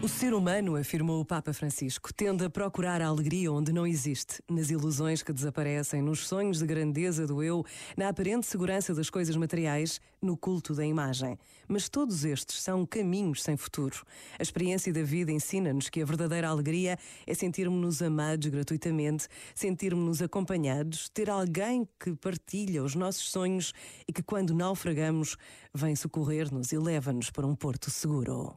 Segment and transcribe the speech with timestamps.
[0.00, 4.40] O ser humano, afirmou o Papa Francisco, tende a procurar a alegria onde não existe,
[4.48, 7.64] nas ilusões que desaparecem, nos sonhos de grandeza do eu,
[7.96, 11.36] na aparente segurança das coisas materiais, no culto da imagem.
[11.66, 14.04] Mas todos estes são caminhos sem futuro.
[14.38, 21.08] A experiência da vida ensina-nos que a verdadeira alegria é sentirmos-nos amados gratuitamente, sentirmos-nos acompanhados,
[21.08, 23.74] ter alguém que partilha os nossos sonhos
[24.06, 25.36] e que, quando naufragamos,
[25.74, 28.56] vem socorrer-nos e leva-nos para um porto seguro.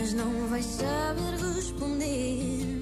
[0.00, 2.79] mas não vais saber responder.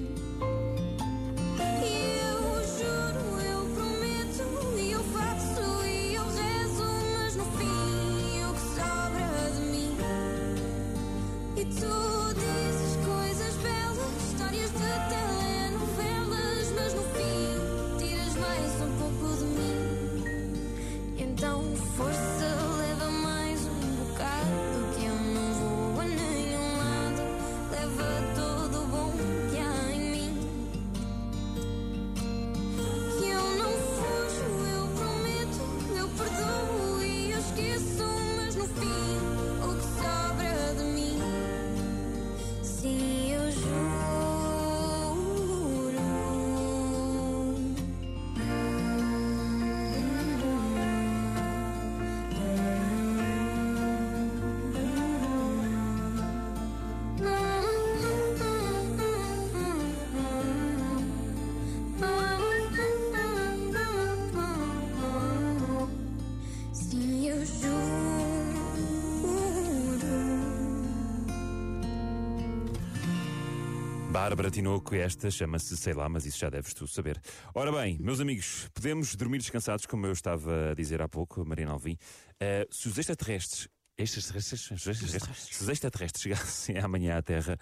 [74.11, 77.21] Bárbara Tinoco, esta chama-se, sei lá, mas isso já deves tu saber.
[77.53, 81.73] Ora bem, meus amigos, podemos dormir descansados, como eu estava a dizer há pouco, Mariana
[81.73, 81.95] Alvim.
[82.39, 83.67] Eh, se os extraterrestres.
[83.97, 87.57] Extraterrestres, se os extraterrestres chegassem amanhã à Terra,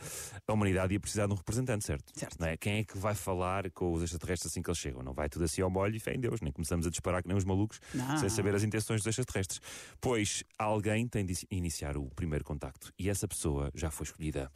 [0.48, 2.12] a humanidade ia precisar de um representante, certo?
[2.18, 2.38] Certo.
[2.40, 2.56] Não é?
[2.56, 5.02] Quem é que vai falar com os extraterrestres assim que eles chegam?
[5.02, 7.28] Não vai tudo assim ao molho e fé em Deus, nem começamos a disparar que
[7.28, 8.18] nem os malucos, Não.
[8.20, 9.60] sem saber as intenções dos extraterrestres.
[10.00, 14.52] Pois alguém tem de iniciar o primeiro contacto e essa pessoa já foi escolhida.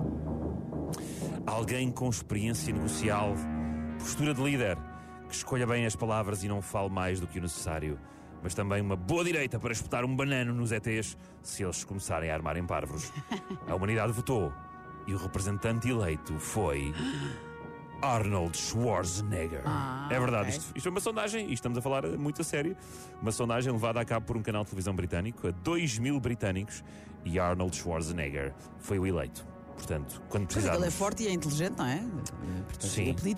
[1.45, 3.33] Alguém com experiência negocial,
[3.99, 4.77] postura de líder,
[5.27, 7.99] que escolha bem as palavras e não fale mais do que o necessário,
[8.43, 12.33] mas também uma boa direita para espetar um banano nos ETs se eles começarem a
[12.33, 13.11] armarem párvuros.
[13.67, 14.53] A humanidade votou
[15.07, 16.93] e o representante eleito foi.
[18.01, 19.61] Arnold Schwarzenegger.
[19.65, 20.57] Ah, é verdade, ok.
[20.57, 22.75] isto, isto é uma sondagem, e estamos a falar muito a sério.
[23.21, 26.83] Uma sondagem levada a cabo por um canal de televisão britânico a 2 mil britânicos
[27.23, 29.45] e Arnold Schwarzenegger foi o eleito.
[29.81, 30.79] Portanto, quando é, precisarmos...
[30.79, 32.03] ele é forte e é inteligente, não é?
[32.67, 33.09] Portanto, Sim.
[33.09, 33.35] é político.